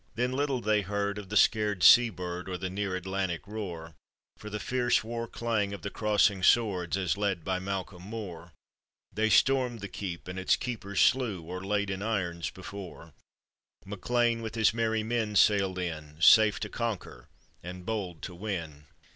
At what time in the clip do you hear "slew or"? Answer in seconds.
11.01-11.63